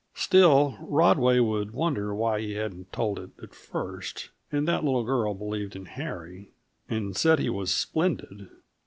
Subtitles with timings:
[0.15, 5.35] Still, Rodway would wonder why he hadn't told it at first; and that little girl
[5.35, 6.49] believed in Harry,
[6.89, 8.49] and said he was "splendid!"